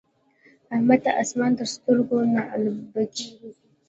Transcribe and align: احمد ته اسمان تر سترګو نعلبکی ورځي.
احمد 0.73 0.99
ته 1.05 1.11
اسمان 1.23 1.51
تر 1.59 1.67
سترګو 1.75 2.17
نعلبکی 2.35 3.27
ورځي. 3.31 3.69